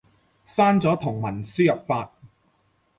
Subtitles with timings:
[0.47, 2.11] 刪咗同文輸入法